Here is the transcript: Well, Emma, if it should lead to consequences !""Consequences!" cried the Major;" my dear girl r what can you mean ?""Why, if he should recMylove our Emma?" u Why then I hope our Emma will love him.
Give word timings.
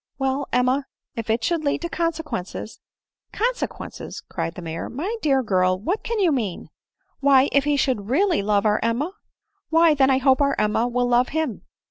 Well, 0.17 0.47
Emma, 0.51 0.87
if 1.15 1.29
it 1.29 1.43
should 1.43 1.63
lead 1.63 1.83
to 1.83 1.87
consequences 1.89 2.79
!""Consequences!" 3.47 4.23
cried 4.31 4.55
the 4.55 4.61
Major;" 4.63 4.89
my 4.89 5.15
dear 5.21 5.43
girl 5.43 5.73
r 5.73 5.77
what 5.77 6.03
can 6.03 6.17
you 6.19 6.31
mean 6.31 6.69
?""Why, 7.19 7.49
if 7.51 7.65
he 7.65 7.77
should 7.77 7.97
recMylove 8.09 8.65
our 8.65 8.79
Emma?" 8.81 9.05
u 9.05 9.17
Why 9.69 9.93
then 9.93 10.09
I 10.09 10.17
hope 10.17 10.41
our 10.41 10.55
Emma 10.59 10.87
will 10.87 11.07
love 11.07 11.29
him. 11.29 11.61